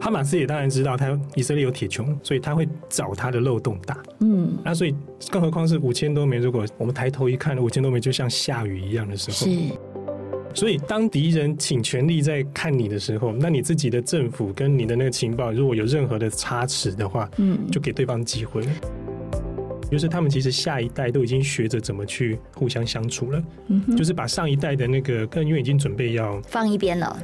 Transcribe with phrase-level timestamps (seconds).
[0.00, 4.02] 哈马斯也当然知道他以色列有铁穹，所以他会找他的漏洞打。
[4.20, 4.94] 嗯，那所以
[5.30, 9.58] 更何况是五千多枚，如果我们抬头一看，五千多枚就像下雨一样的时候，是。
[10.54, 18.68] 所以当敌人请全力在看你的时候，那你自己的政府跟你的那个情报如果有任何的差池的话，嗯，就给对方机会了。
[19.90, 27.16] 就是他们其实下一代都已经学着怎么去互相相处了，嗯哼，就是把上一代的那个更因为已经准备要放一边了。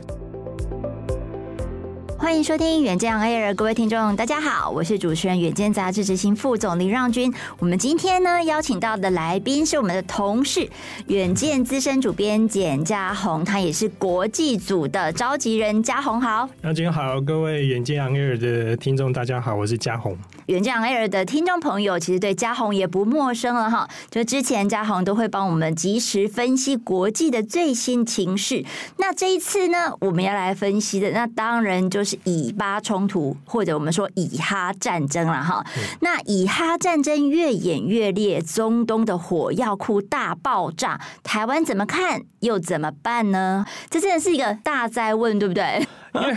[2.22, 7.34] 欢迎收听远见 Air，各位听众，大家好，我是主持人远见杂志执行副总林让君。
[7.58, 10.68] 我们今天呢邀请到的来宾是我们的同事，
[11.08, 15.82] 远见资深主编简家宏，他也是国际组的召集人。
[15.82, 20.16] 嘉宏好，让均好，各位远见 Air 的听众大家好，我是嘉宏。
[20.46, 28.64] 远见 Air 的听众朋友其实对嘉宏也不陌生了哈，就之前嘉宏都会帮我们及时分析国际的最新情势。
[28.96, 32.18] 那这一次呢，我们要来分析的，那当然就是。
[32.24, 35.64] 以巴冲突，或者我们说以哈战争了哈。
[36.02, 42.22] 那以哈战争越演越烈，中东的火药库大爆炸，台湾怎么看？
[42.40, 43.66] 又怎么办呢？
[43.90, 45.84] 这真的是一个大哉问，对不对？
[46.20, 46.36] 因为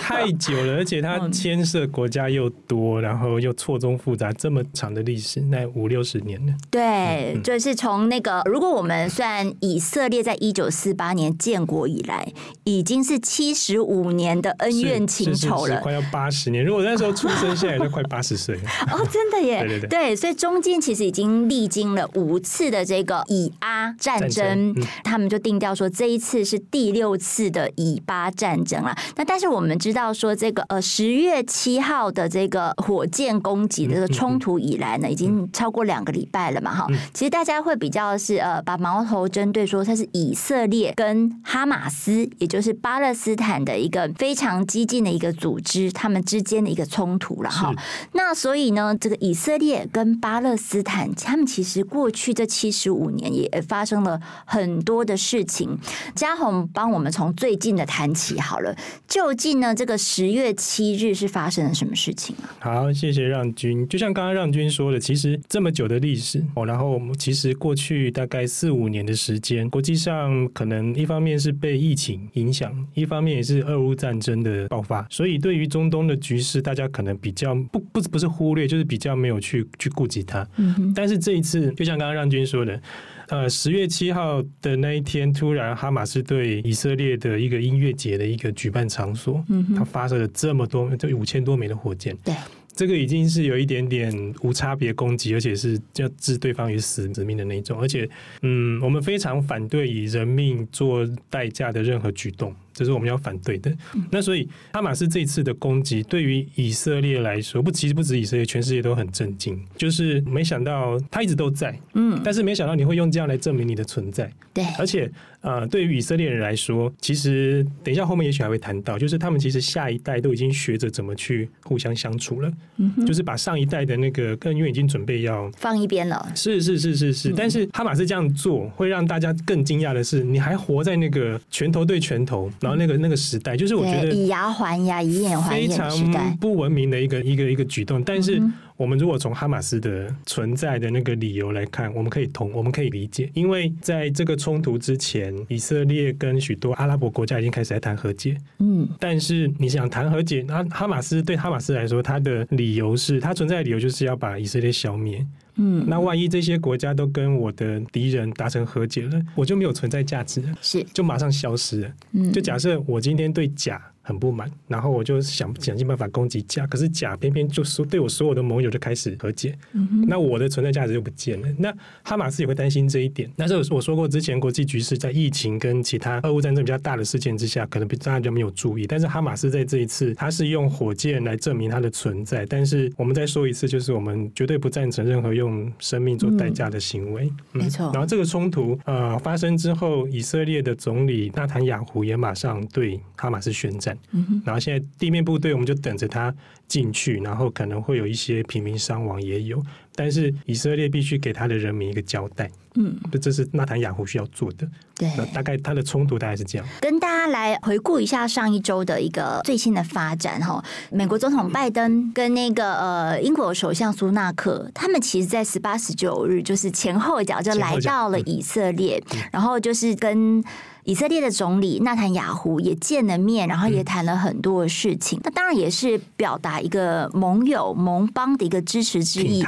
[0.00, 6.52] 太久了，而且它牵涉国家又多，然后又错综复杂，这么长的历史，那五六十年了。
[6.70, 12.32] 对，嗯、就是从那个，如果我们算以色列在一九四八年建国以来，
[12.64, 16.64] 已经是七十五年的恩怨情仇了，快要八十年。
[16.64, 18.62] 如果那时候出生，现在就快 八十岁了。
[18.92, 19.60] 哦，真的耶！
[19.66, 28.96] 对对对，对，所以中间其实已经历经了五次的这个以阿战争，战争嗯、他们就定调说这一次是第六次的以巴战争了。
[29.16, 36.86] 那但是我们知道说这个呃十月七号的这个火箭攻击的这个冲突以来呢，已经超过两个礼拜了嘛哈。
[37.14, 47.72] 其实大家会比较是呃把矛头针对说它是以色列跟哈马斯，也就是巴勒斯坦的一个非常激进的一个组织，他们之间的一个冲突了哈。
[48.12, 55.78] 那所以呢，这个以色列跟巴勒斯坦，他们其实过去这七十五年也发生了很多的事情。
[56.14, 58.76] 佳宏帮我们从最近的谈起好了。
[59.08, 59.74] 究竟呢？
[59.74, 62.56] 这个十月七日是发生了什么事情啊？
[62.58, 63.86] 好，谢谢让军。
[63.88, 80.46] 就像刚刚让军说的，其实这么久的历史哦，然后我们其实过去大概四五年的时间，国际上可能一方面是被疫情影响，一方面也是俄乌战争的爆发，所以对于中东的局势，大家可能比较不不不是忽略，就是比较没有去去顾及它。
[80.56, 80.92] 嗯。
[80.94, 82.80] 但是这一次，就像刚刚让军说的。
[83.28, 92.32] 呃，十月七号的那一天，突然哈马斯对以色列的一个音乐节的一个举办场所，嗯哼，他发射了这么多，就五千多枚的火箭，对，
[92.74, 98.08] 这个已经是有一点点无差别攻击，而且是要置对方于死死命的那种，而且，
[98.42, 102.54] 嗯，我们非常反对以人命做代价的任何举动。
[102.76, 103.74] 这是我们要反对的。
[104.10, 109.58] 那所以，哈马斯这次的攻击对于以色列来说，不，其实不止以色列，全世界都很震惊。
[109.76, 114.30] 就是没想到他一直都在，嗯，但是没想到你会用这样来证明你的存在。
[114.52, 115.10] 对，而且，
[115.40, 122.52] 呃，对于以色列人来说，其实等一下后面也许还会谈到，就是他们其实下一代都已经学着怎么去互相相处了。
[122.76, 126.30] 嗯，就是把上一代的那个更因为已经准备要放一边了。
[126.34, 132.50] 是是是是是，但是哈马斯这样做会让大家更惊讶的是，你还活在那个拳头对拳头。
[132.66, 138.02] 然后那个那个时代，就是我觉得以牙还牙，以眼还眼，非常不文明的一个一个一个举动。
[138.02, 138.42] 但是
[138.76, 148.36] 我们如果从哈马斯的存在的那个理由来看，我们可以同我们可以理解，因为在这个冲突之前，以色列跟许多阿拉伯国家已经开始在谈和解。
[148.58, 155.24] 嗯，但是你想谈和解，那哈马斯对哈马斯来说，他的理由是他存在的理由就是要把以色列消灭。
[155.56, 161.92] 嗯，那万一这些国家都跟我的敌人达成和解了，我就没有存在价值了，是，就马上消失了。
[162.12, 163.82] 嗯，就假设我今天对甲。
[164.06, 171.48] 很不满，然后我就想想尽办法攻击甲，可是甲偏偏就说对我所有的盟友就开始和解，嗯、那我的存在价值就不见了。
[171.58, 171.74] 那
[172.04, 173.28] 哈马斯也会担心这一点。
[173.36, 178.86] 但是我说过，之前国际局势在疫情跟其他俄乌战争比较大的事件之下，可能大家就没有注意。
[178.86, 182.46] 但是哈马斯在这一次，他是用火箭来证明他的存在。
[182.46, 187.24] 但是我们再说一次，就是我们绝对不赞成任何用生命做代价的行为。
[187.54, 187.90] 嗯、没错。
[187.92, 193.95] 然后这个冲突呃发生之后，以色列的总理纳坦雅胡也马上对哈马斯宣战。
[194.12, 196.34] 嗯、然后现在地面部队，我们就等着他
[196.68, 199.62] 进去，然后可能会有一些平民伤亡也有。
[199.94, 202.50] 但是以色列必须给他的人民一个交代。
[202.78, 204.68] 嗯，这是纳坦雅胡需要做的。
[204.94, 206.68] 对，那大概他的冲突大概是这样。
[206.82, 210.62] 跟大家来回顾一下上一周的一个最新的发展哈。
[210.92, 220.44] 美国总统拜登跟那个呃英国首相苏纳克，他们其实在十八、十九日就是前后脚就来到了以色列，嗯、然后就是跟。
[220.86, 225.20] 以色列的总理纳坦雅胡也见了面，然后也谈了很多的事情。
[225.24, 229.42] 那当然也是表达一个盟友盟邦的一个支持之意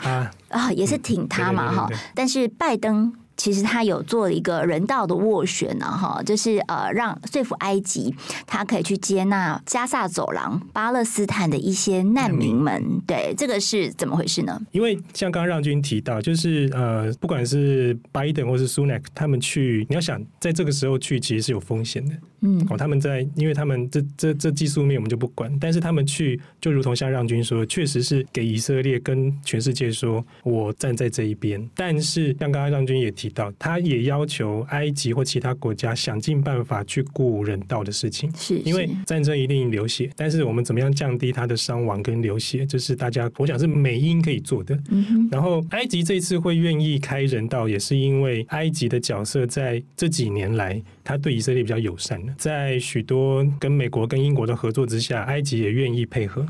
[0.49, 1.89] 啊，也是挺他嘛哈。
[2.15, 3.15] 但是拜登。
[3.39, 8.13] 其实他有做一个人道的斡旋呢，哈，就是呃，让说服埃及，
[8.49, 13.01] 他可以去接纳加萨走廊巴勒斯坦的一些难民们。
[13.07, 14.61] 对，这个是怎么回事呢？
[14.73, 22.15] 因为像刚刚让军提到，就是呃，不管是拜登或是苏纳克，他们去，你要想在这个时候去，其实是有风险的。
[22.41, 31.65] 嗯，哦，他们在，因为他们这这这技术面我们就不管，但是他们去，就如同像让军说，确实是给以色列跟全世界说，我站在这一边。
[31.77, 33.28] 但是像刚刚让军也提。
[33.59, 44.79] 他也要求埃及或其他国家想尽办法去顾人道的事情，是，因为战争一定流血，但是我们怎么样降低他的伤亡跟流血，这是大家我想是美英可以做的。
[45.31, 56.47] 然后埃及这次会愿意开人道，也是因为埃及的角色在这几年来，他对以色列比较友善的，在许多跟美国跟英国的合作之下，埃及也愿意配合。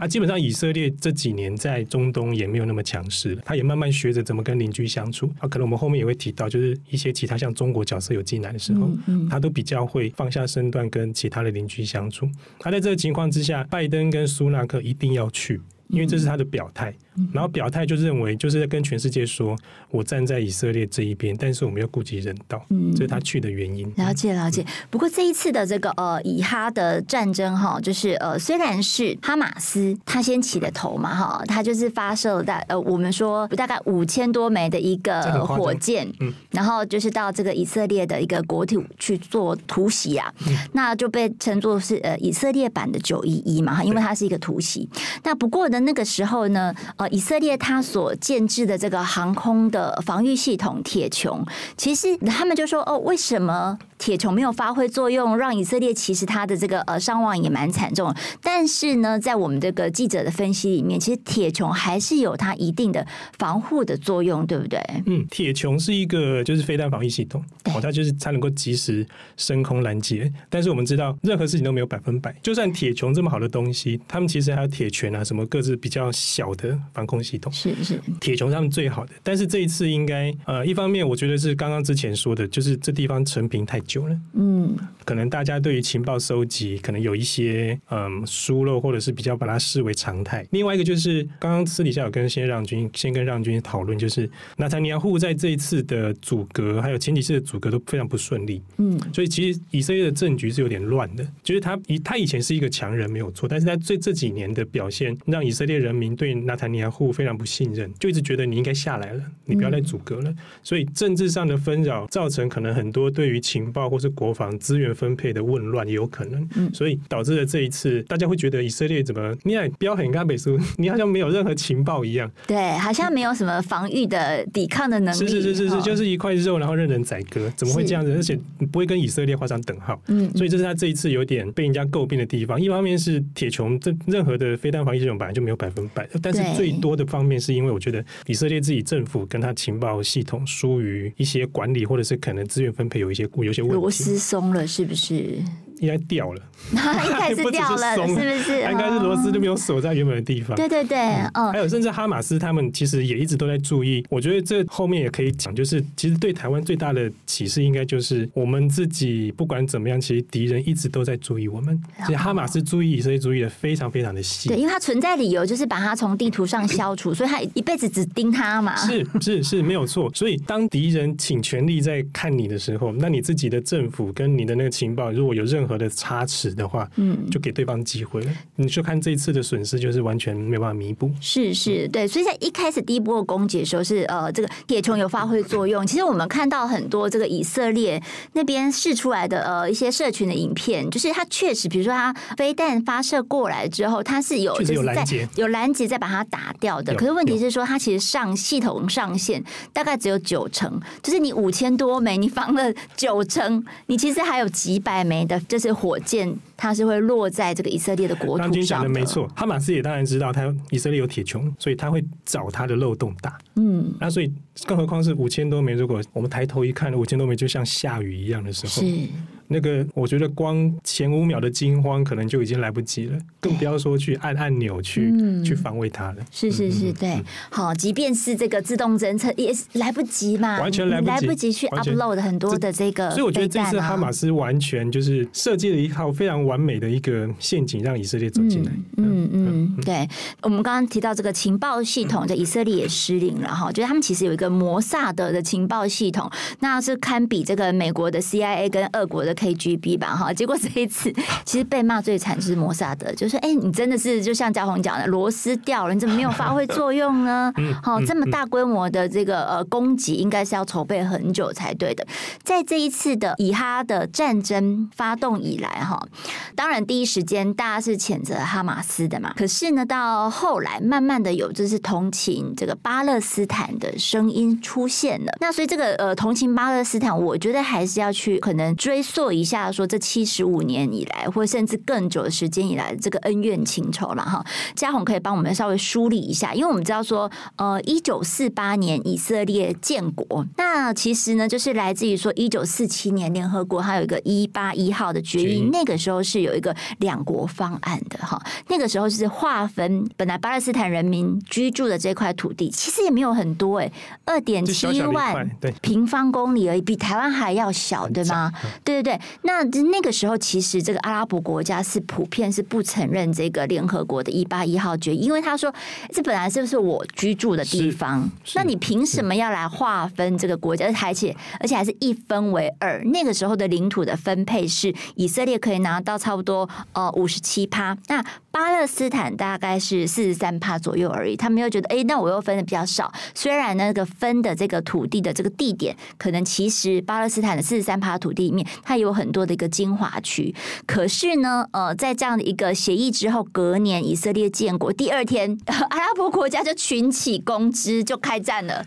[0.00, 5.30] 啊，基本上以色列这几年在中东也没有那么强势了，他也慢慢学着怎么跟邻居相处。
[5.38, 6.12] 啊，可能我们后面也会。
[6.22, 8.88] 提到就是一些其他像中国角色有进来的时候，
[9.28, 12.28] 他都比较会放下身段跟其他的邻居相处。
[12.60, 15.60] 他在这个情况之下，拜登跟苏纳克一定要去。
[15.92, 16.92] 因为这是他的表态，
[17.34, 19.54] 然后表态就认为就是在跟全世界说，
[19.90, 22.64] 我站在以色列这一边，但是我们要顾及人道，
[22.96, 23.86] 这是他去的原因。
[23.96, 24.64] 了解了解。
[24.88, 36.10] 不过这一次的这个呃以哈的战争哈，就是呃虽然是哈马斯他先起的头嘛哈，他就是发射了大呃我们说大概五千多枚的一个火箭，
[36.52, 40.32] 然后就是到这个以色列的一个国土去做突袭啊，
[40.72, 44.88] 那就被称作是呃以色列版的九一一嘛，因为它是一个突袭。
[45.22, 45.81] 那不过呢。
[45.84, 51.46] 那个时候呢，呃，以色列他所建制的这个航空的防御系统铁穹，
[51.76, 58.14] 其实他们就说哦，为什么铁穹没有发挥作用，让以色列其实他的这个呃伤亡也蛮惨重。
[58.42, 63.06] 但是呢，在我们这个记者的分析里面，其实铁穹还是有它一定的
[63.38, 64.80] 防护的作用，对不对？
[65.06, 69.06] 嗯，铁穹是一个就是飞弹防御系统，哦，它就是它能够及时
[69.36, 70.32] 升空拦截。
[70.48, 75.71] 但是我们知道，任何事情都没有百分百，就算铁穹这么好的东西，他们其实还有铁拳啊，什么各自。
[75.76, 77.52] 比较小的防空系统。
[77.52, 78.00] 是是。
[78.20, 90.46] 铁穹他们最好的，但是这一次应该呃一方面我觉得是刚刚之前说的，就是这地方成平太久了，嗯，可能大家对于情报收集可能有一些嗯疏漏，或者是比较把它视为常态。
[90.50, 105.72] 另外一个就是刚刚私底下有跟先让军先跟让军讨论，就是纳坦尼亚胡在这一次的阻隔，还有前几次的阻隔都非常不顺利，嗯，所以其实以色列的政局是有点乱的，就是他以他以前是一个强人没有错，但是他这这几年的表现让以色列。
[105.72, 110.30] 这些人民对纳坦尼亚胡非常不信任，就一直觉得你应该下来了，你不要再阻隔了。
[110.62, 128.14] 所以政治上的纷扰造成可能很多对于情报或是国防资源分配的混乱也有可能，所以导致了这一次大家会觉得以色列怎么你还标很干北苏，你好像没有任何情报一样，对，好像没有什么防御的抵抗的能力，是是是是是，就是一块肉，然后任人宰割，怎么会这样子？
[128.14, 128.38] 而且
[128.70, 132.60] 不会跟以色列画上等号，嗯，所以这是他这一次有点被人家诟病的地方。
[132.60, 135.56] 一方面是铁穹这任何的飞弹防御系统本来就没有。
[135.62, 145.38] 百分百，但是最多的方面是因为我觉得以色列自己政府跟他情报系统疏于一些管理，或者是可能资源分配有一些有些问题，螺丝松了是不是？
[145.82, 146.40] 应该掉了，
[146.70, 148.62] 应该是掉了，是不是？
[148.70, 150.56] 应该是螺丝都没有锁在原本的地方。
[150.56, 150.96] 对对对，
[151.34, 151.50] 哦。
[151.52, 154.04] 还有，甚至哈马斯他们其实也一直都在注意。
[154.08, 161.76] 我觉得这后面也可以讲，就是其实对台湾最大的启示，应该就是我们自己不管怎么样，其实敌人一直都在注意我们。
[162.06, 164.48] 其实哈马斯注意以色列，注意的非常非常的细。
[164.48, 168.76] 对，因为他存在理由就是把他从地图上消除，所以他一辈子只盯他嘛。
[168.76, 170.08] 是是是，没有错。
[170.14, 176.52] 所以当敌人请全力在看你的时候，那你自己的政府跟你的那个情报，如果有任何的差池。
[176.52, 178.30] 的话，嗯，就给对方机会了。
[178.56, 181.10] 你就看这一次的损失，就是完全没办法弥补。
[181.20, 182.06] 是是，对。
[182.06, 185.86] 所以在一开始第一波攻击的时候是，是呃，这个铁穹有发挥作用。
[185.86, 188.02] 其实我们看到很多这个以色列
[188.32, 195.04] 那边试出来的呃一些社群的影片，就是它确实，比如说它飞弹发射过来之后，它是有就是在
[195.36, 196.94] 有拦截再把它打掉的。
[196.94, 206.36] 可是问题是说，它其实上系统上限大概只有九成，就是你五千多枚，你防了九成，你其实还有几百枚的，就是是火箭。
[206.62, 208.62] 它是会落在这个以色列的国土上的。
[208.62, 213.36] 讲的没错，哈马斯也当然知道他以色列有铁穹，所以他会找他的漏洞打。
[213.56, 214.32] 嗯，那所以
[214.64, 218.88] 更何况是五千多枚，如果我们抬头一看，五千多枚就像下雨一样的时候。
[218.88, 219.08] 是。
[219.48, 226.24] 那个，我觉得光前五秒的惊慌可能就已经来不及了，更不要说去按按钮去、嗯、去防卫它了。
[226.30, 227.22] 是是是，嗯、对。
[227.50, 233.10] 好，即便是这个自动侦测也是来不及嘛，完全来不及，来不及去 upload 很多的这个、啊。
[233.10, 238.72] 所以我觉得这次哈马斯完全就是设计了一套非常完美的一个陷阱，让以色列走进来。
[238.96, 240.08] 嗯嗯，嗯，嗯，对。
[240.42, 246.30] 我们刚刚提到这个情报系统，在以色列也失灵了哈，觉得他们其实有一个摩萨德的情报系统，
[246.60, 250.14] 那是堪比这个美国的 CIA 跟俄国的 KGB 吧。
[250.16, 251.12] 哈，结果这一次
[251.44, 257.52] 其实被骂最惨是摩萨德，就是说，哎，你真的是就像嘉宏讲的，螺丝掉了，你怎么没有发挥作用呢？
[257.82, 262.06] 好，这么大规模的这个呃攻击，应该是要筹备很久才对的。
[262.42, 266.06] 在这一次的以哈的战争发动以来，哈，
[266.54, 275.32] 当然第一时间大家是谴责哈马斯的嘛，可是呢，到后来慢慢的有就是同情这个巴勒斯坦的声音出现了。
[275.40, 280.02] 那所以这个呃同情巴勒斯坦，我觉得还是要去可能追溯一下，说这。
[280.02, 284.44] 七十五年以来，或甚至更久的时间以来，这个恩怨情仇了哈。
[284.74, 298.42] 嘉宏可以帮我们稍微梳理一下，因为我们知道说，呃，一九四八年以色列建国，那其实呢，就是来自于说一九四七年联合国还有一个一八一号的决议，那个时候是有一个两国方案的哈。
[298.66, 303.92] 那个时候是划分本来巴勒斯坦人民居住的这块土地，其实也没有很多哎，
[304.24, 305.48] 二点七万
[305.80, 308.52] 平方公里而已，比台湾还要小，对吗？
[308.82, 310.02] 对对对，那那。
[310.02, 315.72] 那个时候，其实这个阿拉伯国家是普遍是不承认这个联合国的一八一号决议，因为他说
[316.10, 318.28] 这本来是不是我居住的地方？
[318.56, 320.86] 那你凭什么要来划分这个国家？
[321.04, 323.00] 而且而且还是一分为二。
[323.04, 331.36] 那个时候的领土的分配是以色列可以拿到差不多呃五十七趴，那巴勒斯坦大概是四十三趴左右而已。
[331.36, 333.10] 他们又觉得，哎，那我又分的比较少。
[333.34, 340.54] 虽然那个分的这个土地的这个地点，可能其实巴勒斯坦的四十三趴土地里面，它有很多的一个精华区，
[340.86, 348.84] 可是呢，呃，在这样的一个协议之后，隔年以色列建国第二天， 阿拉伯国家就群起攻之，就开战了。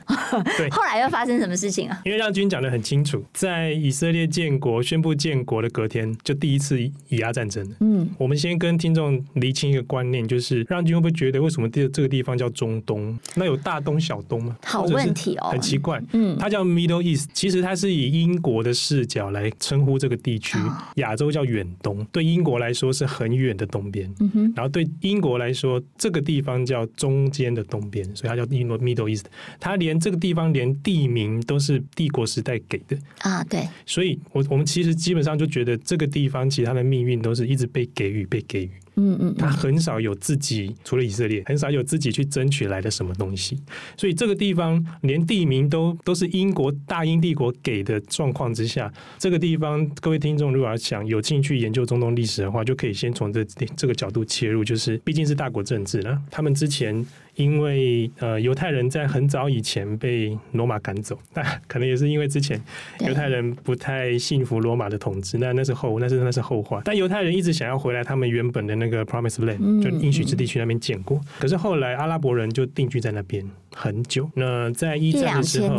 [0.57, 1.99] 对， 后来又发生什么事情啊？
[2.05, 6.79] 因为让军讲的很清楚，在以色列建国宣布建国的隔天，就第一次
[7.15, 7.67] 以阿战争。
[7.79, 13.17] 嗯，我们先跟听众厘清一个观念，就是让军会不会觉得为什么这这个地方叫中东？
[13.35, 14.57] 那有大东小东吗？
[14.63, 16.01] 好问题哦，很奇怪。
[16.13, 20.57] 嗯，它叫 Middle East，其实它是以英国的视角来称呼这个地区。
[20.57, 24.11] 哦亚洲叫远东，对英国来说是很远的东边。
[24.19, 29.25] 嗯哼，然后对英国来说，这个地方叫中间的东边，所以它叫 Middle East。
[29.59, 33.67] 它连这个地方连地名都是帝国时代给的啊，对。
[33.85, 38.71] 所以我我们其实基本上就觉得这个地方其他的命运都是一直被给予，被给予。
[38.97, 43.59] 嗯嗯，他很少有自己，除了以色列，很少有自己去争取来的什么东西。
[43.97, 53.43] 所以这个地方连地名都都是英国大英帝国给的状况之下，这个地方各位听众如果要想有兴趣研究中东历史的话，就可以先从这
[53.75, 57.05] 这个角度切入，就是毕竟是大国政治了，他们之前。
[57.35, 62.61] 因为呃，犹太人在很早以前被罗马赶走， 那可能也是因为之前
[63.05, 66.81] 犹太人不太信服罗马的统治，那那是后那是那是后话。
[66.85, 71.19] 但犹太人一直想要回来他们原本的那个 Promised Land，就应许之地去那边建国。
[71.39, 74.29] 可是后来阿拉伯人就定居在那边很久。
[74.35, 75.77] 那在一战的时候，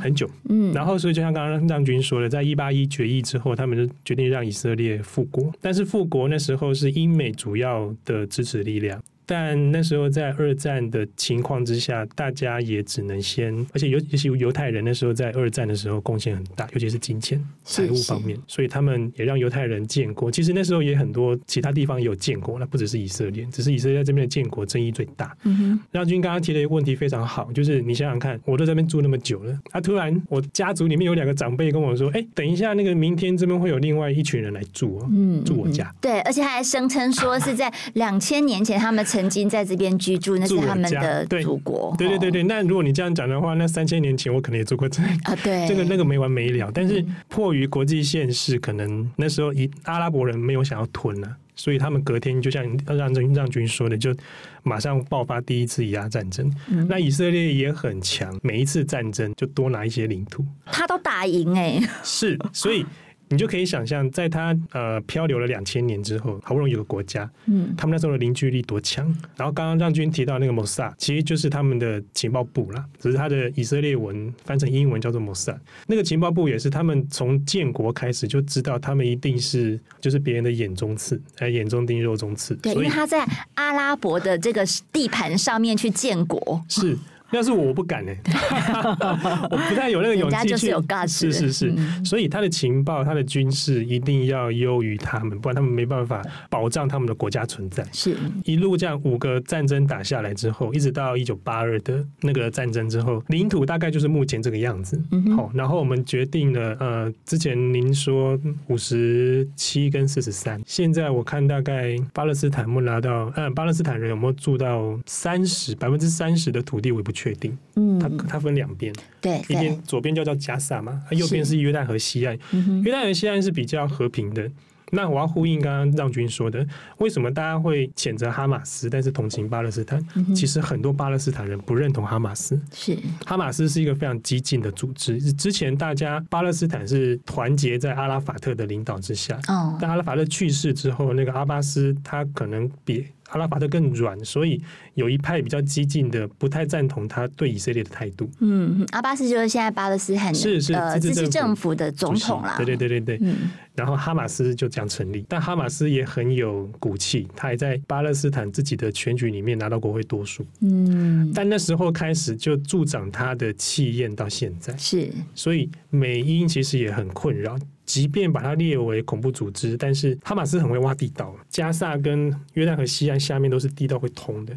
[0.00, 5.50] 很久，嗯，然后所以就像刚刚让军说的，在一八一决议之后，他们就决定让以色列复国。
[5.60, 9.02] 但是复国那时候是英美主要的支持力量。
[9.30, 20.30] 但那时候在二战的情况之下，大家也只能先，而且尤尤其犹太人那时候在二战的时候贡献很大，尤其是金钱财务方面，所以他们也让犹太人建国。
[20.30, 25.36] 其实那时候也很多其他地方也有建国，那不只是以色列，只是以色列这边的建国争议最大。
[25.42, 35.94] 嗯哼，让军刚刚提的一个问题非常好，就是你想想看，我都在这边住那么久了，啊，突然我家族里面有两个长辈跟我说，哎，等一下那个明天这边会有另外一群人来住，嗯，住我家。
[36.00, 39.17] 对，而且他还声称说是在两千年前他们曾。
[39.18, 41.92] 曾经在这边居住，那是他们的祖国。
[41.98, 45.34] 对对对对，那如果你这样讲的话，那三千年前我可能也做过这里啊。
[45.42, 46.70] 对，这个那个没完没了。
[46.72, 54.14] 但是迫于国际现实，可能那时候以阿拉伯人没有想要吞了，所以他们隔天就像让让让军说的，就
[54.62, 56.48] 马上爆发第一次以阿战争。
[56.68, 56.86] 嗯。
[56.88, 61.80] 那以色列也很强，每一次战争就多拿一些领土，他都打赢哎。
[62.04, 62.86] 是，所以。
[63.30, 69.06] 你就可以想象，在他呃漂流了两千年之后，好不容易有个国家，嗯，他们那时候的凝聚力多强。
[69.36, 75.58] 然后刚刚让军提到那个 Mossad，其实就是他们的情报部啦，只是他的以色列文翻成英文叫做 Mossad。
[75.86, 82.54] 那个情报部也是他们从建国开始就知道，他们一定是就是别人的眼中刺，哎，眼中钉，肉中刺。
[82.56, 86.64] 对，因为他在阿拉伯的这个地盘上面去建国。
[86.68, 86.96] 是。
[87.32, 88.20] 要是我不敢呢、欸，
[89.50, 90.74] 我不太有那个勇气去。
[91.06, 97.86] 是是是，嗯、所以他的情报、他的军事一定要优于他们，不然他们没办法保障他们的国家存在。
[97.92, 104.96] 是一路这样五个战争打下来之后，一直到一九八二的那个战争之后，领土大概就是目前这个样子。
[104.96, 121.58] 好、嗯好，然后我们决定了，呃，之前您说五十七跟四十三，现在我看大概巴勒斯坦有没拿到，呃，巴勒斯坦人有没有住到三十百分之三十的土地，我也不确定，嗯，它它分两边，对，一边左边叫叫加萨嘛，右边是。
[121.58, 124.48] 约旦河西岸，嗯、约旦河西岸是比较和平的。
[124.90, 126.64] 那我要呼应刚刚让军说的，
[126.98, 130.00] 为什么大家会谴责哈马斯，但是同情巴勒斯坦？
[130.14, 132.96] 嗯、其实很多巴勒斯坦人不认同哈马斯，是。
[133.26, 135.20] 哈马斯是一个非常激进的组织。
[135.34, 143.04] 之前大家巴勒斯坦是团结在阿拉法特的领导之下，哦，但阿拉法特去世之后，那个阿巴斯他可能比。
[143.28, 144.60] 阿拉法特更软，所以
[144.94, 148.28] 有一派比较激进的，不太赞同他对以色列的态度。
[148.40, 152.54] 嗯，阿巴斯就是现在巴勒斯坦是是呃自治政府的总统啦。
[152.56, 153.18] 对对对对对。
[153.20, 153.50] 嗯。
[153.74, 160.44] 然后哈马斯就这样成立，但哈马斯也很有骨气，他还在巴勒斯坦自己的选举里面拿到国会多数。
[160.62, 161.30] 嗯。
[161.32, 165.08] 但那时候开始就助长他的气焰，到现在是。
[165.32, 167.56] 所以美英其实也很困扰。
[167.88, 171.34] 即便把它列为恐怖组织，但是哈马斯很会挖地道。
[171.48, 174.54] 加萨跟约旦河西岸下面都是地道会通的，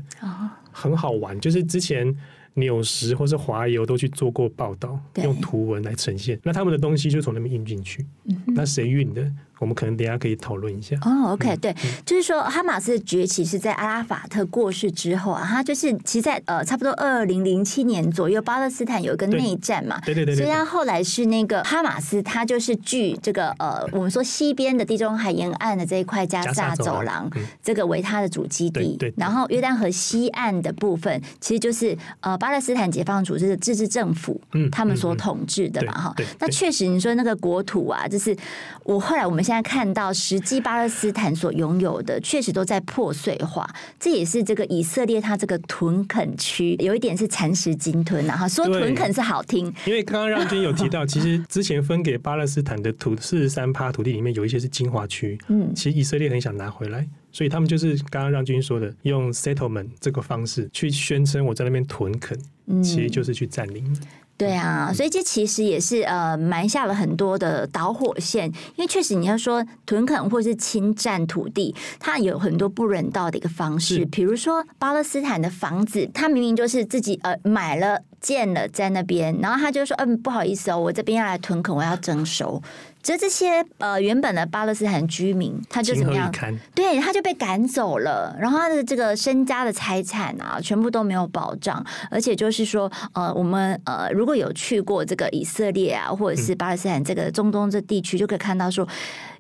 [0.70, 1.40] 很好玩。
[1.40, 2.14] 就是之前
[2.56, 6.40] 纽时或是华油都去做过报道，用图文来呈现。
[6.44, 8.06] 那他们的东西就从那边运进去，
[8.48, 9.32] 那谁运的？
[9.60, 10.96] 我们可能等下可以讨论一下。
[11.04, 11.72] 哦，OK，对，
[12.04, 27.30] 就是说哈马斯的崛起是在阿拉法特过世之后啊，他就是其实在呃差不多二零零七年左右，巴勒斯坦有一个内战嘛，对对对，所以他后来是那个哈马斯，他就是据这个呃我们说西边的地中海沿岸的这一块加沙走廊，
[27.62, 38.36] 这个为他的主基地，对，然后约旦河西岸的部分，其实就是呃巴勒斯坦解放组织的自治政府，嗯，他们所统治的嘛，哈，那确实你说那个国土啊，就是
[38.84, 43.70] 我后来我们现在看到实际巴勒斯坦所拥有的，确实都在破碎化。
[44.00, 48.36] 这也是这个以色列它这个屯垦区有一点是蚕食鲸吞啊。
[48.36, 62.38] 哈，说屯垦是好听，因为刚刚让军有提到，其实之前分给巴勒斯坦的土四十三趴土地里面有一些是精华区，嗯，其实以色列很想拿回来，所以他们就是刚刚让军说的，用 settlement 这个方式去宣称我在那边屯垦，
[62.84, 63.98] 其实就是去占领。
[64.38, 82.60] 对啊，所以这其实也是呃埋下了很多的导火线，因为确实你要说屯垦或是侵占土地，它有很多不人道的一个方式，比如说巴勒斯坦的房子，他明明就是自己呃买了建了在那边，然后他就说嗯不好意思哦，我这边要来屯垦，我要征收。
[83.02, 86.32] 这这些呃原本的巴勒斯坦居民，他就怎么样？
[86.76, 98.88] 对，他就被赶走了，然后他的这个身家的财产啊，全部都没有保障，而且就是说，呃，我们呃如果有去过这个以色列啊，或者是巴勒斯坦这个中东这地区，就可以看到说。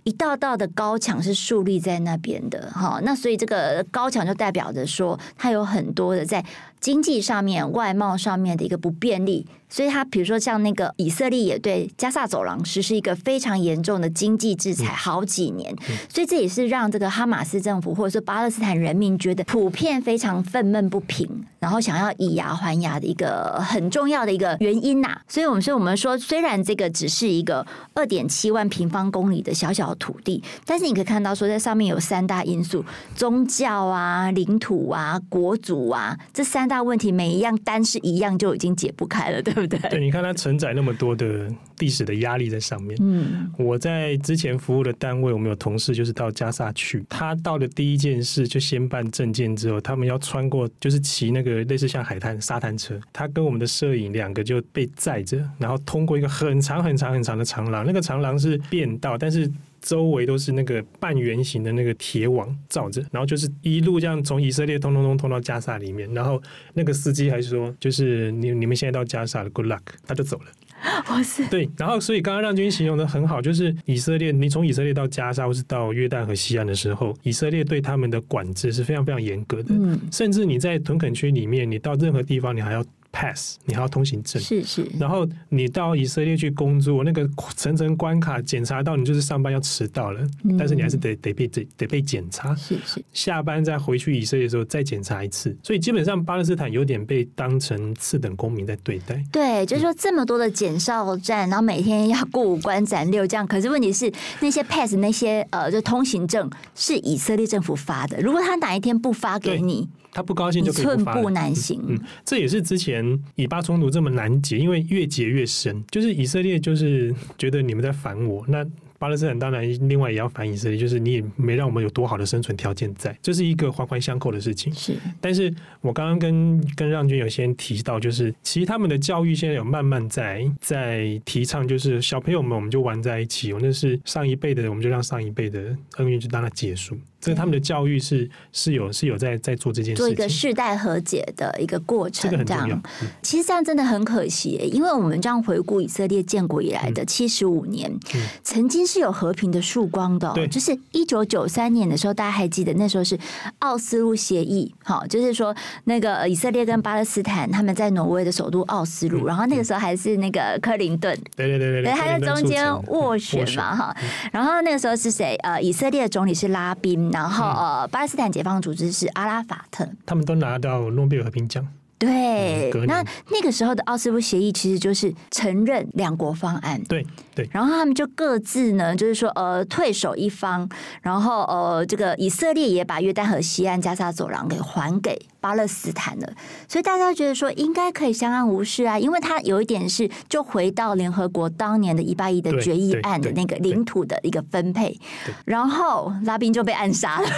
[0.03, 6.43] 一道道的高墙是树立在那边的，哈，那所以这个高墙就代表着说，它有很多的在
[6.79, 15.75] 经济上面、外贸上面的一个不便利，所以它比如说像那个以色列也对加萨走廊实施一个非常严重的经济制裁，好几年，
[16.09, 25.17] 所以这也是让这个哈马斯政府或者说巴勒斯坦人民觉得普遍非常愤懑不平，然后想要以牙还牙的一个很重要的一个原因呐。
[25.29, 29.95] 所以我们说，我们说，虽然这个只是一个二点七万平方公里的小小。
[30.01, 39.77] 土地，但是你可以看到说，在上面有三大因素：宗教啊、领土啊、国族啊，这三大问题，每一样单是一样就已经解不开了，对不对？
[39.89, 41.47] 对，你看它承载那么多的
[41.79, 42.97] 历史的压力在上面。
[43.01, 59.51] 嗯，我在之前服务的单位，我们有同事就是到加萨去，他到的第一件事就先办证件，之后他们要穿过，就是骑那个类似像海滩沙滩车，他跟我们的摄影两个就被载着，然后通过一个很长很长很长的长廊，那个长廊是变道，但是。
[59.81, 66.39] 周围都是那个半圆形的那个铁网罩着，然后就是一路这样从以色列通通通通到加沙里面，然后
[66.75, 70.45] 那个司机还说，就是你你们现在到加沙了，Good luck，他就走了。
[71.09, 71.47] 哇塞！
[71.49, 82.83] 对，然后所以刚刚让君形容的很好，就是以色列，你从以色列到加沙或是到约旦和西岸的时候，以色列对他们的管制是非常非常严格的，嗯，甚至你在屯垦区里面，你到任何地方，你还要。
[83.11, 84.41] pass，你还要通行证。
[84.41, 84.89] 是是。
[84.99, 92.55] 然后你到以色列去工作，那个层层关卡检查到你就是上班要迟到了，嗯、但是你还是得得被得得被检查。
[92.55, 93.03] 是是。
[93.13, 99.21] 下班再回去以色列的时候再检查一次，所以基本上巴勒斯坦有点被当成次等公民在对待。
[99.31, 109.89] 对，就是说这么多的检哨站，然后每天要过五关斩六将，可是问题是那些 pass 那些呃就通行证是以色列政府发的，如果他哪一天不发给你。
[110.11, 111.81] 他不高兴就可以不发，寸步难行。
[111.87, 115.83] 嗯，这也是之前以巴冲突这么难解，因为越结越深。
[115.89, 118.65] 就是以色列就是觉得你们在烦我，那。
[119.01, 124.71] 巴勒斯坦当然另外也要反以色列，就是你也没让我们有多好的生存条件在，这是一个环环相扣的事情。
[124.75, 136.95] 是，但是我刚刚跟跟让军有先提到，就是其实他们的教育现在有慢慢在在提倡，就是小朋友们我们就玩在一起，我那是上一辈的，我们就让上一辈的恩怨就让它结束。
[137.21, 142.75] 这个他们的教育是是有是有在在做这件事情，做一个世代和解的一个过程，这个很重要。
[143.01, 148.81] 嗯、其实这样真的很可惜，因为我们这样回顾以色列建国以来的七十五年，嗯、曾经。
[148.91, 153.17] 是有和平的曙光的，对，就是一九九三年的时候，大家还记得那时候是
[153.59, 155.55] 奥斯陆协议，好，就是说
[155.85, 163.95] 那个以色列跟巴勒斯坦他们在挪威的首都奥斯陆，然后那个时候还是那个克林顿，对对对对，他在中间斡旋嘛，哈，
[164.33, 165.35] 然后那个时候是谁？
[165.43, 171.67] 呃，以色列的总理是拉宾，然后呃，巴勒斯坦解放组织是阿拉法特，他们都拿到诺贝尔和平奖。
[171.97, 176.81] 对，那那个时候的奥斯陆协议其实就是承认两国方案。
[176.85, 180.69] 对对，然后他们就各自呢，就是说呃退守一方，
[181.01, 186.33] 然后呃这个以色列也把约旦河西岸加沙走廊给还给巴勒斯坦了，
[186.67, 194.99] 所以大家觉得说应该可以相安无事啊，因为他有一点是就回到联合国当年的一八一的决议案的那个领土的一个分配，
[195.45, 197.29] 然后拉宾就被暗杀了。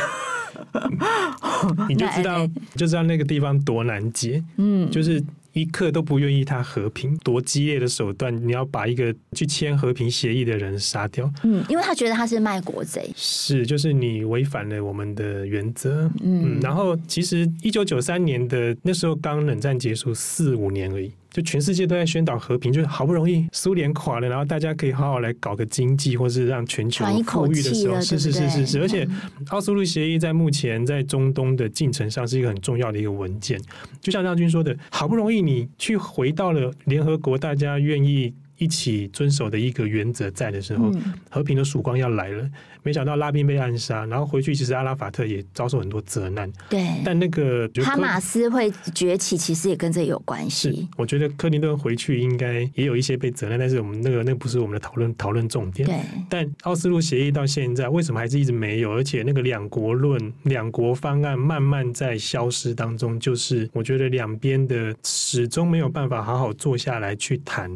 [1.89, 4.43] 你就知道，就知道那个地方多难解。
[4.57, 5.21] 嗯，就是
[5.53, 11.31] 一刻都不愿意他和平，多激烈的手段，你要把一个去签和平协议的人杀掉。
[11.43, 13.09] 嗯，因为他觉得他是卖国贼。
[13.15, 16.09] 是，就是你违反了我们的原则。
[16.21, 21.11] 嗯，然后其实一九九三年的那时候刚冷战结束四五年而已。
[21.33, 28.79] 就全世界都在宣导和平，就是好不容易苏联垮了，然后大家可以好好来搞个经济，或是让全球富裕的时候，是是是是是。
[28.79, 29.07] 而且
[29.47, 33.59] 奥斯陆协议在目前在中东的进程上是一个很重要的一个文件。
[33.99, 38.31] 就像张军说的，好不容易你去回到了联合国，大家愿意。
[38.57, 42.49] 一起遵守的一个原则在的时候，嗯、和平的曙光要来了。
[42.85, 46.51] 没想到拉宾被暗杀，然后回去，其实阿拉法特也遭受很多责难。
[46.69, 50.69] 对，但那个哈马斯会崛起，其实也跟这有关系。
[50.69, 55.87] 是，我觉得克林顿回去应该也有一些被责难，但是我们那个那个不是我们的讨论讨论重点。
[55.87, 55.97] 对，
[56.29, 58.91] 但奥斯陆协议到现在为什么还是一直没有？
[58.91, 67.71] 而且那个两国论、两国方案慢慢在消失当中，就是我觉得两边的始终没有办法好好坐下来去谈。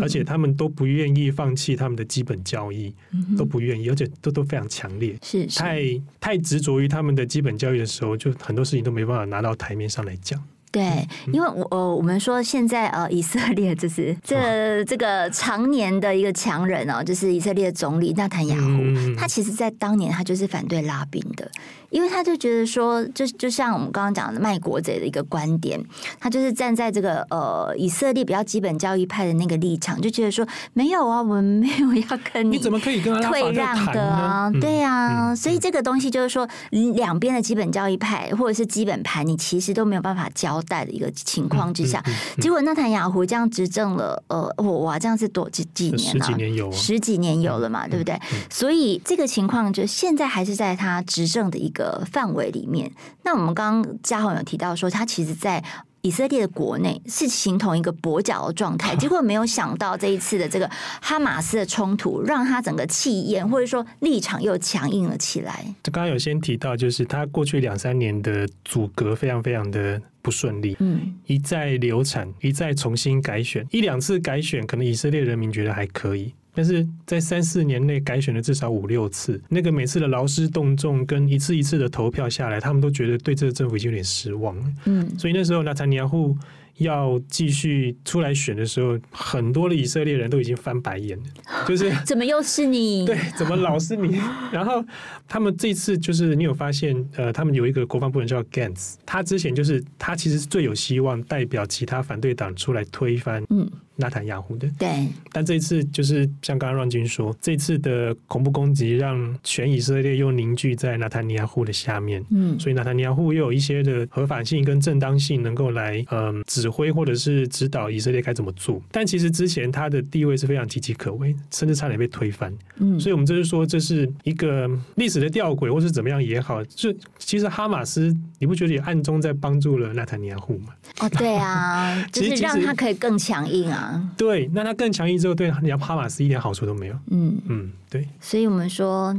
[0.00, 5.58] 而且他们都不愿意放弃他们的基本教义，嗯、都不愿意，而且都都非常强烈，是，是。
[5.58, 10.42] 太太执着于他们的基本教义的时候，就很多事情都没办法拿到台面上来讲。
[10.72, 21.48] 对，因为我呃，我们说现在呃， 以色列就是这这个常年的一个强人哦，就是以色列总理纳坦雅胡，嗯、他其实在当年他就是反对拉宾的。
[21.90, 25.78] 因为他就觉得说，就就像我们刚刚讲的卖国贼的一个观点，
[26.18, 34.50] 他就是站在这个呃以色列比较基本教义派的那个立场，就觉得说没有啊，我们没有要跟你，你怎么可以跟退让的啊？
[34.58, 42.02] 对啊，嗯、所以这个东西就是说，两边的基本教义派或者是基本盘，你其实都没有办法交代的一个情况之下，
[42.40, 46.28] 结果纳坦雅胡这样执政了，呃，我哇，这样是多几几年了、啊？
[46.28, 48.18] 十几年有、啊，十几年有了嘛，嗯、对不对？
[48.48, 51.82] 所以这个情况就现在还是在他执政的一个。
[52.12, 55.64] 范围里面，那我们刚刚嘉宏有提到说，他其实，在
[56.02, 58.94] 以色列的国内是形同一个跛脚的状态。
[59.00, 65.64] 结果没有想到这一次的这个哈马斯的冲突，让他整个气焰或者说立场又强硬了起来。
[65.82, 76.32] 这刚刚有先提到，就是他过去两三年的阻隔非常非常的不顺利，嗯，一再流产，一再重新改选，一两次改选，可能以色列人民觉得还可以。
[76.54, 84.64] 但是在三四年内改选了至少五六次，那个每次的劳师动众跟一次一次的投票下来，他们都觉得对这个政府已经有点失望了。
[84.84, 86.36] 嗯，所以那时候纳坦尼亚胡
[86.78, 91.24] 要继续出来选的时候，很多的以色列人都已经翻白眼了，
[91.66, 93.04] 就是 怎么又是你？
[93.06, 94.18] 对，怎么老是你？
[94.52, 94.84] 然后
[95.28, 103.44] 他们这次就是你有发现，呃，他们有一个国防部长叫 Gantz，他之前就是他其实是最有希望代表其他反对党出来推翻。
[103.50, 103.70] 嗯。
[103.94, 104.66] 纳坦雅胡的。
[104.78, 112.24] 对，但这一次就是像刚刚让军说，这次的恐怖攻击让全以色列又凝聚在纳坦尼亚胡的下面。
[112.30, 118.80] 嗯，所以纳坦尼亚胡又有一些的合法性跟正当性，能够来嗯、呃、指挥或者是指导以色列该怎么做。
[118.90, 122.52] 但其实之前他的地位是非常岌岌可危，甚至差点被推翻。
[122.76, 130.74] 嗯，所以我们就是说，这是一个历史的吊诡，或是怎么样也好，就其实哈马斯，你不觉得也暗中在帮助了纳坦尼亚胡吗？
[131.00, 134.10] 哦，对啊， 就是让他可以更强硬啊。
[134.16, 136.94] 对，那他更强硬之后，对你要哈马斯一点好处都没有。
[137.10, 138.08] 嗯嗯，对。
[138.20, 139.14] 所以我们说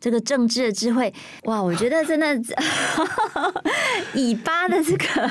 [0.00, 1.12] 这个政治的智慧，
[1.44, 2.40] 哇，我觉得真的，
[4.14, 5.30] 以巴的这个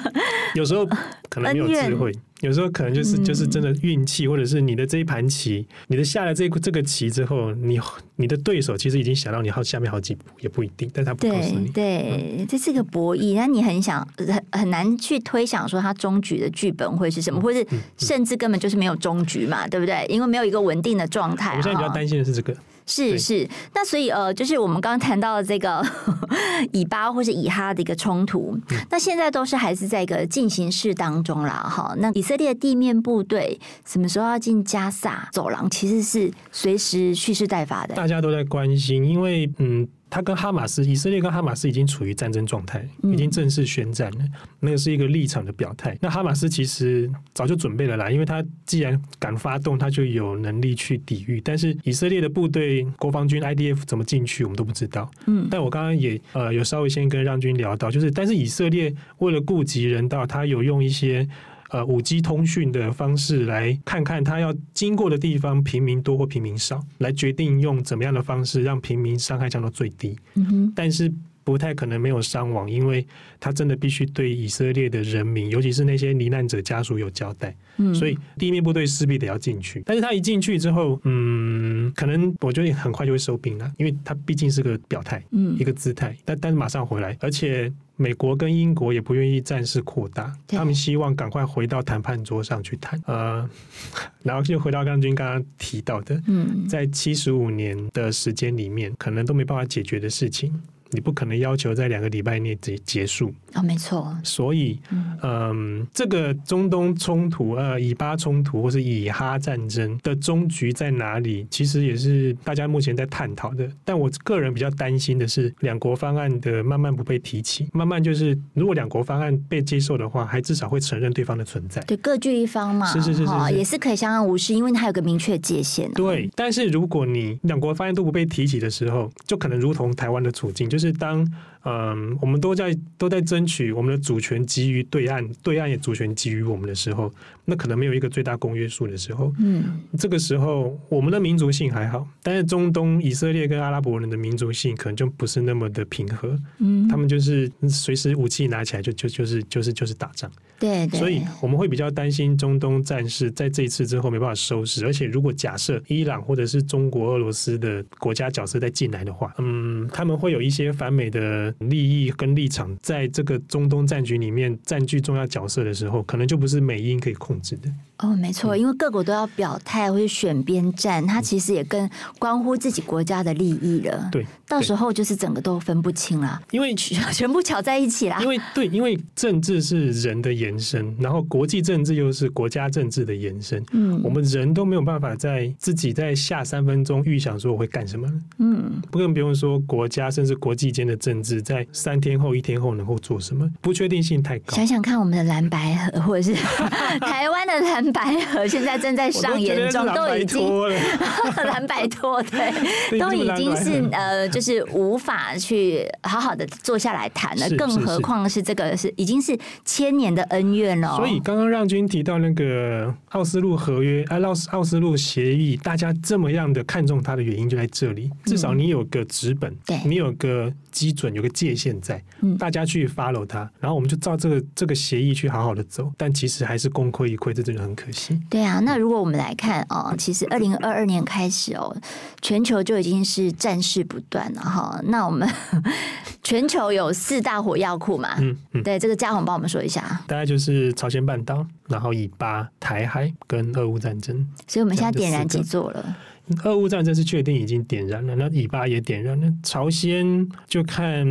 [0.56, 0.86] 有时候
[1.30, 2.12] 可能没有智慧。
[2.42, 7.80] 有时候可能就是就是真的运气，或者是你的这一盘棋，你的下了这这个棋之后，你
[8.18, 11.68] 你的对手其实已经想到你好下面好几步，也不一定，但他不告诉你。
[11.70, 17.66] 对，这是个博弈，那你很想很很难去推想说他终局的剧本会是什么，或是
[17.98, 20.06] 甚至根本就是没有终局嘛，对不对？
[20.08, 21.58] 因为没有一个稳定的状态。
[21.58, 22.56] 我现在比较担心的是这个。
[22.88, 25.86] 是是，那所以呃，就是我们刚刚谈到的这个
[26.74, 31.54] 以巴或是以哈的一个冲突，嗯、那现在都是还是在一个进行式当中啦。
[31.70, 31.94] 哈。
[31.98, 37.94] 那以色列地面部队什么时候要进加萨走廊，其实是随时蓄势待发的。
[37.94, 39.88] 大家都在关心，因为嗯。
[40.10, 44.18] 他跟哈马斯，以色列跟哈马斯已经处于战争状态，已经正式宣战了。
[44.60, 45.98] 那个是一个立场的表态。
[46.02, 51.42] 那哈马斯其实早就准备了啦，因为他既然敢发动，他就有能力去抵御。
[51.42, 55.12] 但是以色列的部队、国防军 IDF 怎么进去，我们都不知道。
[55.26, 61.28] 嗯，但我刚刚也呃有稍微先跟让军聊到，就是但是以色列为了顾及人道，他有用一些。
[61.70, 70.18] 呃，五 G 通讯的方式来看看，它要经过的地方平民多或平民少，来决定用怎么样的方式让平民伤害降到最低。
[70.36, 71.12] 嗯哼，但是
[71.48, 73.08] 不太可能没有伤亡，因为
[73.40, 77.56] 他真的必须对以色列的人民，尤其是那些罹难者家属有交代。
[77.78, 79.82] 嗯，所以地面部队势必得要进去。
[79.86, 86.14] 但是他一进去之后，嗯，可能我觉得很快就会收兵了，因为他毕竟是个表态，嗯，一个姿态。
[86.26, 87.72] 但但是马上回来，而且。
[88.00, 93.02] 美国跟英国也不愿意战事扩大，他们希望赶快回到谈判桌上去谈。
[93.08, 93.50] 呃，
[94.22, 100.54] 然后就回到刚军刚刚提到的，嗯，在七十五年的时间里面，可能都没办法解决的事情。
[100.92, 104.16] 你不可能要求在两个礼拜内结结束哦，没错。
[104.24, 111.46] 所以，嗯、呃，这个中东冲突，呃，以巴冲突或是以哈战争的终局在哪里？
[111.50, 113.70] 其实也是大家目前在探讨的。
[113.84, 121.82] 但我个人比较担心的是，两国方案的慢慢不被提起，慢慢就是如果两国方案被接受的话，还至少会承认对方的存在。
[121.82, 125.92] 对，各据一方嘛，是是是是，是，也是可以相安无事，因为它有个明确界限。
[125.94, 131.28] 对，但是如果你两国方案都不被提起的时候，就可能如同台湾的处境，就就是当
[131.68, 137.12] 嗯，我们都在都在争取我们的主权基于对岸，对岸也主权基于我们的时候，
[137.44, 161.54] 那可能没有一个最大公约数的时候，嗯，这个时候我们的民族性还好，但是中东以色列跟阿拉伯人的民族性可能就不是那么的平和，嗯，他们就是随时武器拿起来就就就是就是就是打仗，对，对，所以我们会比较担心中东战事在这一次之后没办法收拾，而且如果假设伊朗或者是中国、俄罗斯的国家角色再进来的话，嗯，他们会有一些反美的。
[161.60, 167.72] 利益跟立场在这个中东战局里面占据重要角色的时候，可能就不是美英可以控制的。
[168.00, 174.08] 哦，没错，因为各国都要表态或者选边站，它其实也跟关乎自己国家的利益了。
[174.12, 176.76] 对，到时候就是整个都分不清了，因为
[177.12, 178.20] 全部搅在一起啦。
[178.22, 183.64] 因为对，因为政治是人的延伸，然后国际政治又是国家政治的延伸。
[183.72, 188.08] 嗯，我们人都没有办法在自己在下三分钟预想说我会干什么。
[188.38, 194.56] 嗯，不更不用说国家甚至国际间的政治，在三天后、一天后能够做什么，不确定性太高。
[194.56, 196.36] 想想看，我们的蓝白合，或者是
[197.02, 197.87] 台湾的蓝。
[197.92, 200.48] 白河现在正在上演中，都已经
[201.46, 210.96] 蓝白拖， 对，都已经是呃，就是无法去好好的坐下来谈了，更何况是这个是已经是千年的恩怨了。
[210.96, 220.52] 所以刚刚让军提到那个奥斯陆合约，哎，奥斯奥斯陆协议，大家这么样的看重它的原因就在这里，至少你有个纸本，对，你有个。
[220.78, 222.00] 基准有个界限在，
[222.38, 228.22] 大家去 follow 它，然后我们就照这个这个协议去好好的走，但其实还是功亏一篑，这真的很可惜。
[228.30, 231.76] 对啊，那如果我们来看哦，其实二零二二年开始哦，
[232.22, 234.80] 全球就已经是战事不断了哈。
[234.84, 235.28] 那我们
[236.22, 238.10] 全球有四大火药库嘛？
[238.20, 239.82] 嗯嗯，对，这个嘉宏帮我们说一下。
[240.06, 244.16] 大概就是朝鲜半岛，然后以巴、台海跟俄乌战争。
[244.46, 245.98] 所以我们现在点燃几座了？
[246.44, 249.32] 俄乌战争是确定已经点燃了，那以巴也点燃了。
[249.42, 251.06] 朝鲜就看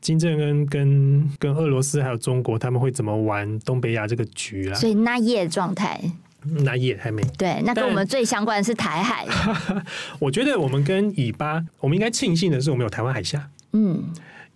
[0.00, 4.74] 金正恩跟跟俄罗斯还有中国他们会怎么玩东北亚这个局啦。
[4.74, 6.00] 所以那夜状态。
[6.42, 7.22] 那也还没。
[7.36, 9.26] 对，那跟我们最相关的是台海。
[10.18, 13.46] 我觉得我们跟以巴，我们应该庆幸的是，我们有台湾海峡。
[13.72, 14.04] 嗯。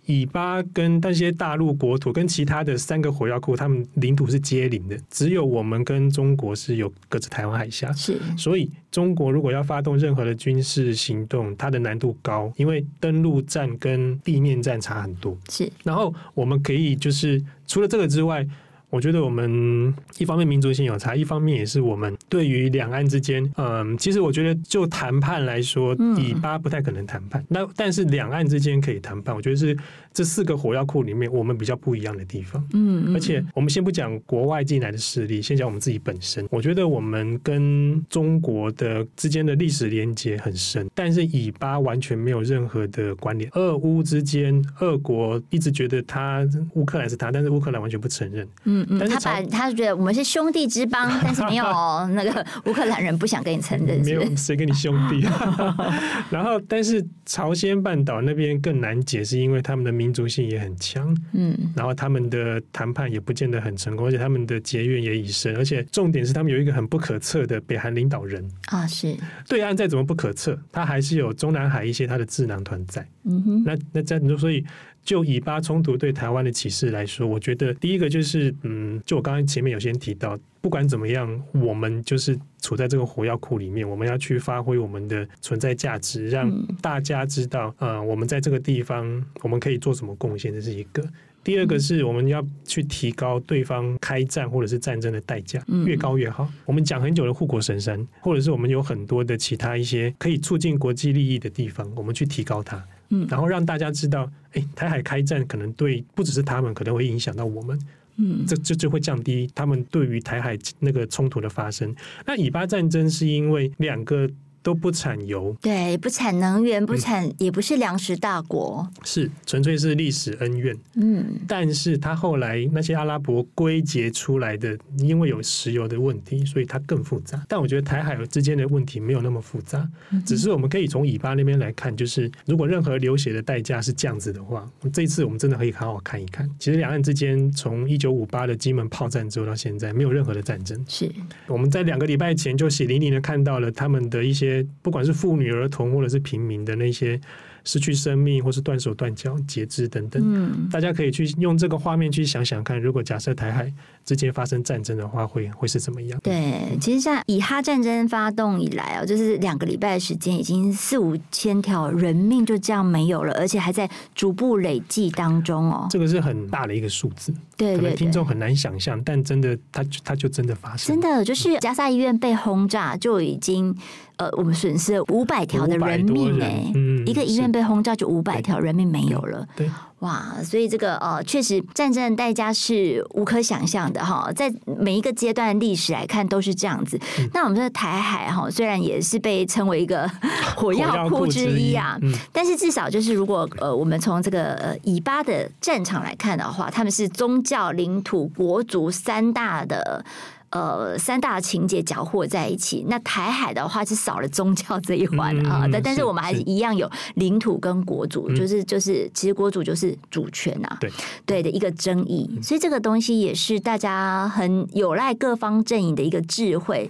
[0.05, 7.91] 以巴跟那些大陆国土跟其他的三个火药库，他们领土是接邻的，只有我们跟中国是有隔着台湾海峡。
[7.93, 15.37] 是，所以中国如果要发动任何的军事行动，它的难度高，因为登陆战跟地面战差很多。
[15.49, 18.47] 是，然后我们可以就是除了这个之外。
[18.89, 27.43] 我觉得我们一方面民族性有差，一方面也是我们对于两岸之间，嗯，其实我觉得就谈判来说，以巴不太可能谈判。
[27.49, 29.75] 那、嗯、但是两岸之间可以谈判，我觉得是
[30.15, 32.65] 这四个火药库里面我们比较不一样的地方。
[32.73, 36.47] 嗯，嗯，而且我们先不讲国外进来的势力，先讲我们自己本身。
[36.49, 43.49] 我觉得我们跟中国的之间的历史连接很深，但是以巴完全没有任何的关联。
[43.55, 48.47] 俄乌之间，俄国一直觉得他乌克兰是他，但是乌克兰完全不承认。
[48.63, 48.87] 嗯。
[48.89, 51.65] 嗯，他把他觉得我们是兄弟之邦， 但是没有
[52.13, 55.27] 那个乌克兰人不想跟你承认，没有谁跟你兄弟。
[56.31, 61.15] 然后，但是朝鲜半岛那边更难解是，因为他们的民族性也很强。
[61.33, 65.55] 嗯，然后他们的谈判也不见得很成功，而且他们的结怨也已深。
[65.55, 69.15] 而且重点是，他们有一个很不可测的北韩领导人啊，是
[69.47, 73.07] 对岸再怎么不可测，他还是有中南海一些他的智囊团在。
[73.25, 74.63] 嗯哼，那那这样，所以。
[75.05, 91.07] 就以巴冲突对台湾的启示来说，我觉得第一个就是，嗯，就我刚刚前面有先提到，不管怎么样，我们就是处在这个火药库里面，我们要去发挥我们的存在价值，让大家知道，呃，我们在这个地方我们可以做什么贡献，这是一个。
[91.43, 96.51] 第二个是我们要去提高对方开战或者是战争的代价，越高越好。
[96.65, 102.83] 我们讲很久的护国神山，或者是我们有很多的其他一些可以促进国际利益的地方，我们去提高它。
[103.09, 107.79] 嗯，然后让大家知道，哎，台海开战可能对不只是他们，可能会影响到我们。
[108.17, 111.95] 嗯，这这就会降低他们对于台海那个冲突的发生。
[112.25, 114.29] 那以巴战争是因为两个。
[114.65, 120.75] 都不产油，对，不产能源，不产，嗯、也不是粮食大国，是纯粹是历史恩怨。
[120.95, 127.45] 嗯，但是他后来那些阿拉伯归结出来的，因为有石油的问题，所以它更复杂。
[127.47, 136.49] 但我觉得台海之间的问题没有那么复杂，嗯、只是我们可以从以巴那边来看，就是如果任何流血的代价是这样子的话，这一次我们真的可以好好看一看。
[136.57, 140.83] 其实两岸之间从一九五八的金门炮战之后到现在，没有任何的战争。
[140.89, 141.07] 是
[141.45, 144.54] 我们在两个礼拜前就血淋淋的看到了他们的一些。
[144.81, 147.19] 不管是妇女、儿童，或者是平民的那些
[147.63, 153.71] 失去生命，或是断手断脚、截肢等等，嗯，大家可以去用这个画面去想想看，如果假设台海
[154.05, 156.19] 之间发生战争的话，会会是怎么样？
[156.21, 165.87] 对，其实像以哈战争发动以来啊，就是两个礼拜的时间，已经四五千条人命就这样没有了，而且还在逐步累计当中哦。
[165.89, 173.75] 这个是很大的一个数字，对，对，对，可能听众很难想象，但真的，它它就真的发生，真的就是加沙医院被轰炸就已经。
[174.17, 186.97] 呃，我们损失了五百条的人命哎，嗯、一个医院被轰炸就五百条人命没有了，对，哇，所以这个呃，确实战争的代价是无可想象的哈，在每一个阶段历史来看都是这样子。
[187.19, 190.09] 嗯、那我们说台海哈，虽然也是被称为一个
[190.55, 200.03] 火药库之一啊，一嗯、但是至少就是如果呃，我们从这个呃以巴的战场来看的话，他们是宗教、领土、国族三大的。
[200.51, 202.85] 呃，三大情节搅和在一起。
[202.87, 210.89] 那台海的话是少了宗教这一环啊，但、嗯、但是我们还是一样有领土跟国主，是就是就是，其实国主就是主权啊，对
[211.25, 212.29] 对的一个争议。
[212.35, 216.89] 嗯、所以这个东西也是大家很有赖各方阵营的一个智慧。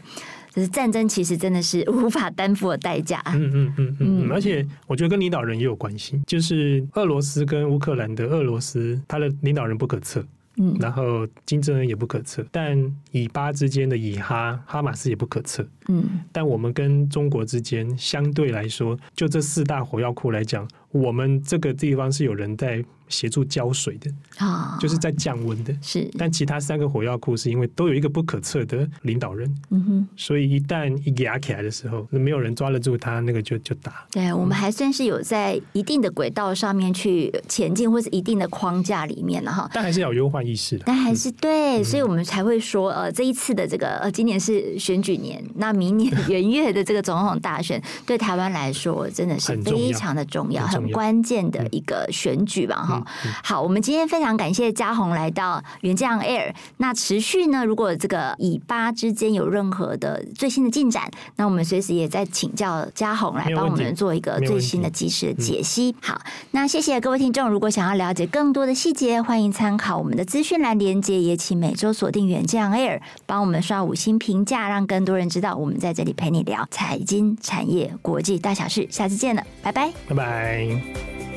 [0.54, 3.22] 就是战争其实真的是无法担负的代价。
[3.34, 10.26] 嗯嗯嗯嗯，而且我觉得跟领导人也有关系，就是俄罗斯跟乌克兰的俄罗斯，他的领导人不可测。
[10.58, 12.78] 嗯，然后金正恩也不可测，但
[13.12, 15.68] 以巴之间的以哈哈马斯也不可测。
[15.88, 22.84] 嗯，但我们跟中国之间相对来说，就这四大火药库来讲，我们这个地方是有人在。
[23.08, 25.76] 协助浇水的啊，就是在降温的。
[25.82, 34.06] 是，但其他三个火药库是因为都有一个不可测的领导人，嗯哼，所以一旦一压起来的时候，那没有人抓得住他，那个就就打。
[34.12, 39.70] 对，我们还算是有在一定的轨道上面去前进，或是一定的框架里面了哈。
[39.74, 40.84] 但还是要有忧患意识的。
[40.86, 52.95] 但还是对，所以我们才会说，呃，这一次的这个呃，今年是选举年，那明年 元月的这个总统大选，对台湾来说真的是非常的重要，很关键的一个选举吧哈。
[53.02, 56.54] 好，好，我们今天非常感谢嘉宏来到远见 On Air。
[56.78, 65.96] 那持续呢，如果这个以巴之间有任何的最新的进展，那我们随时也在请教嘉宏来帮我们做一个最新的及时的解析。
[66.02, 67.50] 好，那谢谢各位听众。
[67.50, 71.16] 如果想要了解更多的细节，欢迎参考我们的资讯栏连接。
[71.16, 78.88] 也请每周锁定远见 On Air，帮我们刷五星评价，让更多人知道我们在这里陪你聊财经、产业、国际大小事。
[78.92, 81.35] 下次见了，拜拜，拜拜。